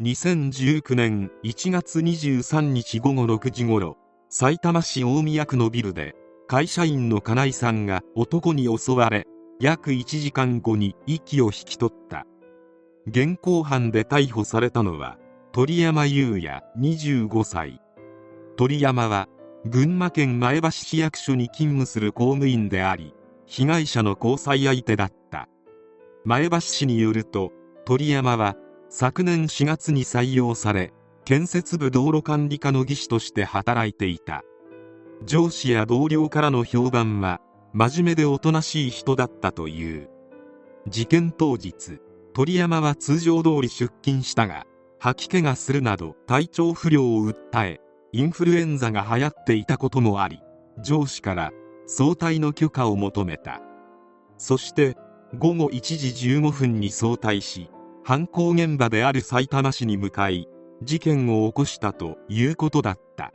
[0.00, 3.96] 2019年1月23日午後6時ごろ
[4.28, 6.14] さいたま市大宮区のビルで
[6.46, 9.26] 会社員の金井さんが男に襲われ
[9.58, 12.26] 約1時間後に息を引き取った。
[13.08, 15.18] 現行犯で逮捕されたのは
[15.50, 17.80] 鳥山優也25歳
[18.56, 19.26] 鳥山は
[19.64, 25.48] 群馬県前橋市役所に勤務する公務員であり被害者の交際相手だった。
[26.24, 27.50] 前橋市によると
[27.84, 28.54] 鳥山は
[28.90, 30.92] 昨年4月に採用され
[31.24, 34.44] 建設部道路管理課の技師として働いていた。
[35.24, 37.40] 上司や同僚からの評判は
[37.74, 40.08] 真面目でおとなしい人だったという。
[40.88, 42.00] 事件当日
[42.32, 44.64] 鳥山は通常通り出勤したが
[44.98, 47.80] 吐き気がするなど体調不良を訴え
[48.12, 50.40] インフルエンザが流行っていたこともあり
[50.82, 51.50] 上司から
[51.86, 53.60] 早退の許可を求めた。
[54.38, 54.96] そして
[55.36, 55.80] 午後1
[56.14, 57.70] 時15分に早退し
[58.08, 60.48] 犯行現場であるさいたま市に向かい
[60.82, 63.34] 事件を起こしたということだった。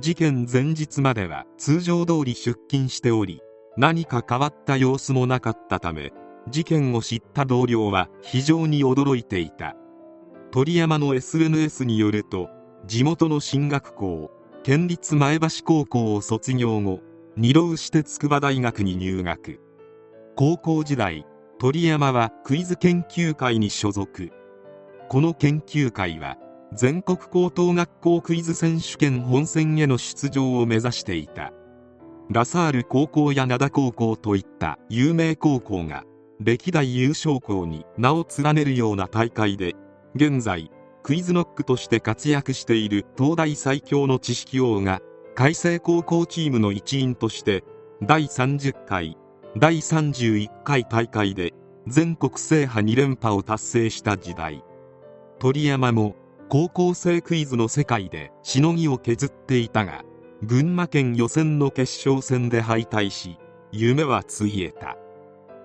[0.00, 3.40] 事件前日までは通常通り出勤しており
[3.76, 6.12] 何か変わった様子もなかったため
[6.48, 9.76] 事件を知った同僚は非常に驚いていた。
[10.50, 12.48] 鳥山の SNS によると
[12.86, 14.32] 地元の進学校
[14.64, 17.00] 県立前橋高校を卒業後
[17.36, 19.60] 二浪して筑波大学に入学。
[20.34, 21.24] 高校時代
[21.64, 24.30] 鳥山はクイズ研究会に所属。
[25.08, 26.36] この研究会は
[26.74, 31.54] 全国高等学校クイズ選手権本戦への出場を目指していた。
[32.30, 36.04] ラサール高校や灘高校といった有名高校が
[36.38, 39.74] 歴代優勝校に名を連ねるような大会で
[40.14, 40.70] 現在
[41.02, 45.00] クイズノックとして活躍している東大最強の知識王が
[45.34, 47.64] 開成高校チームの一員として
[48.02, 49.16] 第30回
[49.56, 51.54] 第31回大会で
[51.86, 54.64] 全国制覇2連覇を達成した時代。
[55.38, 56.16] 鳥山も
[56.48, 60.02] 高校生クイズの世界でしのぎを削っていたが
[60.42, 63.38] 群馬県予選の決勝戦で敗退し
[63.70, 64.96] 夢はついえた。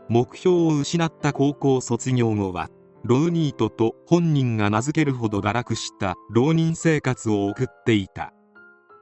[0.08, 2.70] 目標を失った高校卒業後は
[3.04, 8.34] ローニートと本人が名付けるほど堕落した浪人生活を送っていた。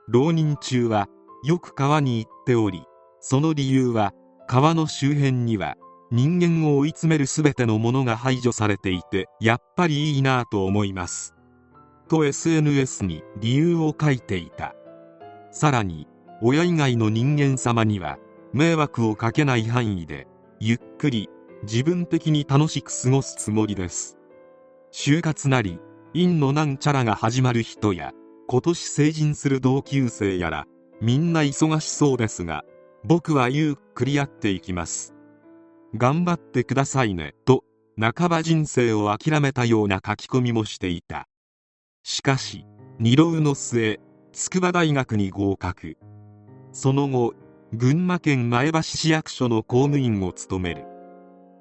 [0.08, 1.10] 浪人中は
[1.44, 2.84] よく川に行っており
[3.20, 4.14] その理由は
[4.48, 5.76] 川の周辺には
[6.10, 11.36] 人間を追い詰める全てのものが排除されていてやっぱりいいなぁと思います。
[12.08, 14.74] と SNS に理由を書いていた。
[15.52, 16.08] さらに
[16.42, 18.20] 親以外の人間様には
[18.54, 20.28] 迷惑をかけない範囲で
[20.62, 21.30] ゆっくり
[21.64, 24.18] 自分的に楽しく過ごすつもりです。
[24.94, 25.78] 就活なり
[26.14, 28.14] 陰のなんちゃらが始まる人や
[28.48, 30.66] 今年成人する同級生やら
[31.02, 32.64] みんな忙しそうですが
[33.10, 35.16] 僕はゆっくりやっていきます。
[35.96, 37.64] 頑張ってくださいねと
[37.98, 41.26] 半ば人生を諦めたような書き込みもしていた。
[42.04, 42.66] しかし
[43.00, 44.02] 二浪の末
[44.34, 45.96] 筑波大学に合格。
[46.74, 47.34] その後
[47.72, 50.84] 群馬県前橋市役所の公務員を務める。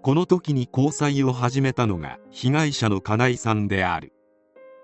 [0.03, 4.13] この時に交際を始めたのが被害者の金井さんである。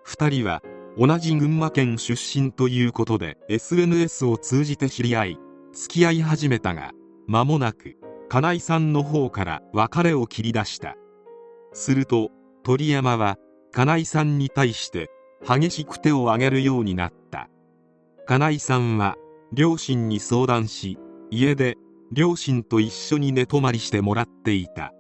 [0.07, 0.63] 2人は
[0.97, 5.39] 同じ群馬県出身ということで SNS を通じて知り合い
[5.73, 6.93] 付き合い始めたが
[7.27, 7.97] 間もなく
[8.29, 10.97] 金井さんの方から別れを切り出した。
[11.73, 12.31] すると
[12.63, 13.37] 鳥山は
[13.73, 15.11] 金井さんに対して
[15.47, 17.49] 激しく手を挙げるようになった。
[18.27, 19.17] 金井さんは
[19.53, 20.99] 両親に相談し
[21.31, 21.77] 家で
[22.13, 24.93] 両親と一緒に寝泊まりしてもらっていた。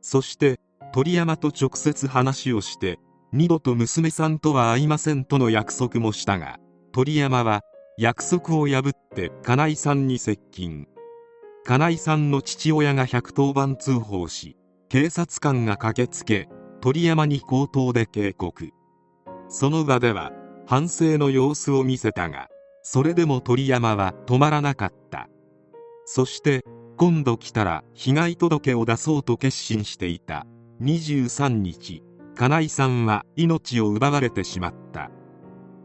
[0.00, 0.60] そして
[0.92, 2.98] 鳥山と直接話をして
[3.32, 6.58] 二度と娘さんとは会いませんとの約束もしたが
[6.92, 7.62] 鳥山は
[7.96, 10.88] 約束を破って金井さんに接近。
[11.64, 14.56] 金井さんの父親が110番通報し
[14.88, 16.48] 警察官が駆けつけ
[16.80, 18.70] 鳥山に口頭で警告。
[19.48, 20.32] その場では
[20.66, 22.48] 反省の様子を見せたが
[22.82, 25.28] それでも鳥山は止まらなかった。
[26.04, 26.64] そして
[26.96, 30.46] 今度来たら被害届を出そうと決心していた。
[30.82, 32.02] 23日
[32.34, 34.83] 金井さんは命を奪われてしまった。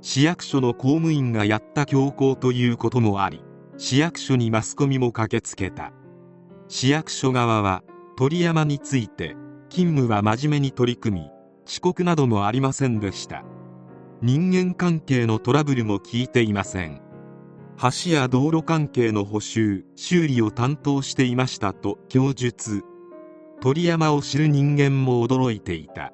[0.01, 3.44] 市役所の公務員がやった強行ということもあり
[3.78, 5.94] 市役所にマスコミも駆けつけた。
[6.68, 7.84] 市役所側は
[8.18, 9.36] 鳥山について
[9.69, 11.30] 勤務は真面目に取り組み
[11.66, 13.44] 遅刻などもありませんでした。
[14.22, 17.01] 人間関係のトラブルも聞いていません。
[17.78, 22.84] 橋や道路関係の補修修理を担当していましたと供述。
[23.62, 26.12] 鳥山を知る人間も驚いていた。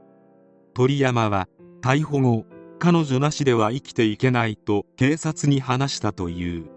[0.73, 1.47] 鳥山は
[1.81, 2.45] 逮捕後
[2.79, 6.69] 彼女なしでは生きていけないと警察に話したという。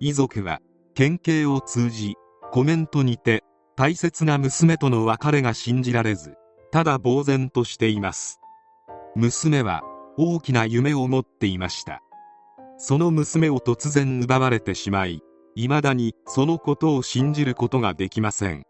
[0.00, 0.60] 遺族は
[0.94, 2.14] 県警を通じ
[2.50, 3.44] コメントにて
[3.76, 6.34] 大切な娘との別れが信じられず
[6.72, 8.40] ただ呆然としています。
[9.14, 9.82] 娘は
[10.16, 12.02] 大きな夢を持っていました。
[12.76, 15.20] その娘を突然奪われてしまい
[15.56, 18.62] 未だにそのことを信じることができません。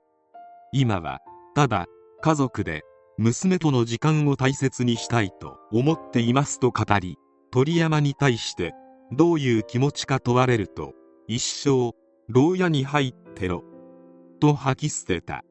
[0.73, 1.21] 今は
[1.55, 1.87] ただ
[2.21, 2.83] 家族で
[3.19, 7.19] 娘との時間を大切にしたいと思っていますと語り
[7.51, 8.75] 鳥山に対して
[9.11, 10.93] どういう気持ちか問われると
[11.27, 11.97] 一生
[12.29, 13.65] 牢屋に入ってろ
[14.41, 15.43] と吐き捨てた。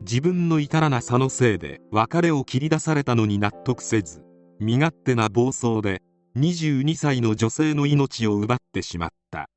[0.00, 4.22] 自分の至らなさのせいで別れを切り出されたのに納得せず
[4.60, 6.02] 身勝手な暴走で
[6.36, 9.48] 22歳の女性の命を奪ってしまった。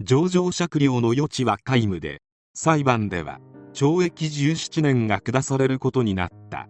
[0.00, 2.22] 上場酌量の余地は皆無で
[2.54, 3.40] 裁判では
[3.72, 6.68] 懲役17年が下されることになった。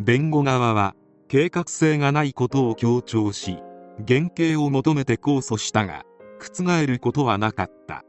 [0.00, 0.94] 弁護側は
[1.28, 3.58] 計画性がないことを強調し
[4.00, 6.04] 減刑を求めて控訴したが
[6.38, 8.04] 覆ることはなかった。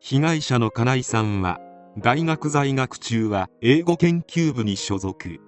[0.00, 1.60] 被害者の金井さんは
[1.98, 5.40] 大学在学中は英語研究部に所属。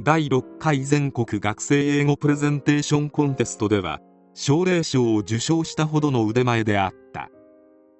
[0.00, 4.00] 第6回全国学生英語プレゼンテーションコンテストでは
[4.34, 7.30] 奨励賞を受賞したほどの腕前であった。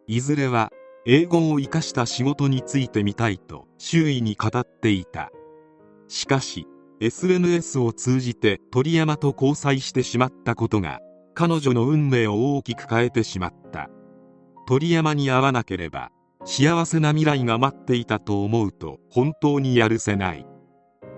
[0.07, 0.71] いずれは
[1.07, 5.31] 英語を生かした仕事についてみたいと周囲に語っていた。
[6.09, 6.67] しかし
[7.01, 11.01] SNS を通じて鳥山と交際してしまったことが
[11.35, 13.89] 彼女の運命を大きく変えてしまった。
[14.67, 16.11] 鳥山に会わなければ
[16.45, 20.45] 幸せな未来が待っていたと思うと本当にやるせない。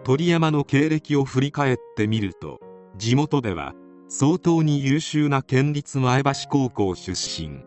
[0.05, 2.61] 鳥山の経歴を振り返ってみると
[2.97, 3.75] 地元では
[4.09, 7.65] 相当に優秀な県立前橋高校出身。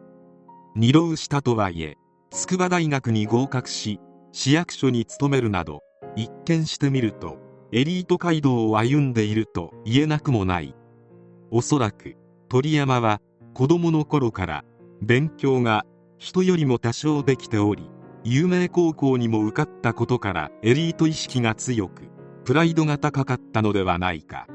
[0.78, 1.98] 二浪したとはいえ
[2.36, 4.02] 筑波大学に合格し
[4.34, 5.84] 市役所に勤めるなど
[6.18, 7.38] 一見してみると
[7.72, 10.76] エリート街道を歩んでいると言えなくもない。
[11.50, 12.18] おそらく
[12.50, 13.22] 鳥山は
[13.54, 14.66] 子供の頃から
[15.02, 15.86] 勉強が
[16.18, 17.90] 人よりも多少できており
[18.26, 22.04] 有名高校にも受かったことからエリート意識が強く
[22.44, 24.46] プライドが高かったのではないか。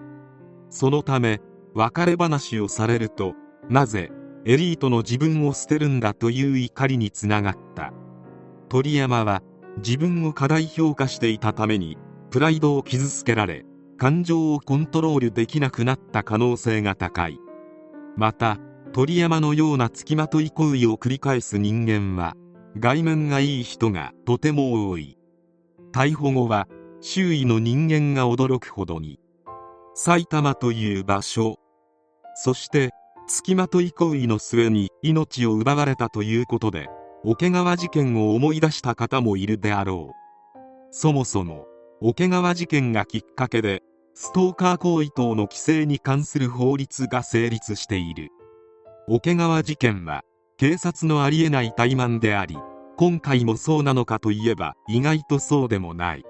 [0.68, 1.40] そのため
[1.74, 3.32] 別れ話をされると
[3.70, 4.12] なぜ
[4.46, 7.92] エリートの自分を捨てるんだという怒りにつながった。
[8.68, 9.42] 鳥山は
[9.78, 11.98] 自分を過大評価していたために
[12.30, 13.64] プライドを傷つけられ
[13.98, 17.38] 感情をコントロールできなくなった可能性が高い。
[18.16, 18.58] また
[18.92, 22.34] 鳥山のような付きまとい行為を繰り返す人間は
[22.78, 25.16] 外面がいい人がとても多い。
[25.92, 26.68] 逮捕後は
[27.00, 29.18] 周囲の人間が驚くほどに
[29.94, 31.56] 埼玉という場所
[32.34, 32.90] そして
[33.32, 36.88] 付きまとい行為の末に命を奪われたということで
[37.22, 40.58] 桶川事件を思い出した方もいるであろう。
[40.90, 41.66] そもそも
[42.00, 43.84] 桶川事件がきっかけで
[44.14, 48.30] ストーカー行為等の規制に関する法律が成立している。
[49.06, 50.22] 桶川事件は
[50.56, 52.56] 警察のありえない怠慢であり
[52.96, 56.24] 今回もそうなのかといえば意外とそうでもない。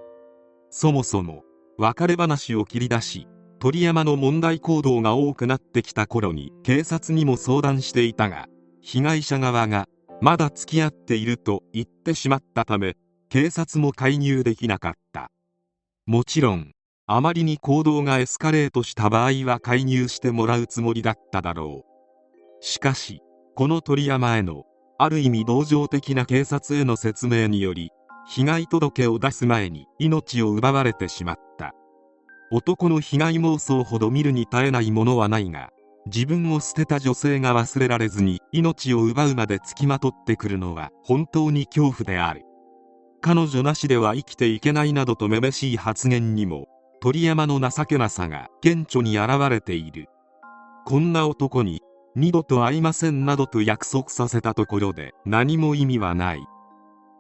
[0.69, 1.45] そもそも
[1.79, 3.27] 別れ話を切り出し
[3.61, 8.47] 鳥山の問題行動が多くなってきた頃に警察にも相談していたが
[8.81, 9.87] 被害者側が
[10.23, 12.95] まだ付き合っていると言ってしまったため
[13.29, 15.31] 警察も介入できなかった。
[16.07, 16.73] もちろん
[17.07, 22.65] あまりに行動がエスカレートした場合は介入してもらうつもりだっただろう。
[22.65, 23.21] しかし
[23.55, 24.65] この鳥山への
[24.99, 27.91] ある意味同情的な警察への説明により
[28.27, 31.75] 被害届を出す前に命を奪われてしまった。
[32.53, 35.71] 男の被害妄想ほど見るに耐えないものはないが
[36.07, 42.43] 自分を捨てた女性が忘れられずに命を奪うまでつきまとってくるのは本当に恐怖である。
[43.21, 46.67] 彼女なしでは生きていけないなどとめめしい発言にも
[47.01, 50.09] 鳥山の情けなさが顕著に現れている。
[50.87, 51.81] こんな男に
[52.17, 56.41] 二度と会いませんなどと約束させたところで何も意味はない。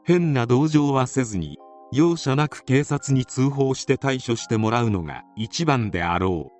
[0.05, 1.59] 変な同情はせずに
[1.93, 6.60] 容赦なく警察に通報して対処してもらうのが一番であろう。